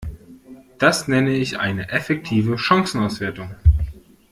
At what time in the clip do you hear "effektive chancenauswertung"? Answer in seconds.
1.89-3.53